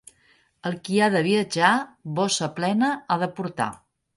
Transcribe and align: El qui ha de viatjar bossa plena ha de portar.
El 0.69 0.77
qui 0.87 0.95
ha 0.99 1.09
de 1.17 1.21
viatjar 1.27 1.73
bossa 2.21 2.51
plena 2.59 2.91
ha 3.07 3.19
de 3.25 3.29
portar. 3.41 3.73